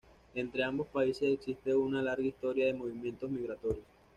[0.33, 3.85] Entre ambos países existe una larga historia de movimientos migratorios.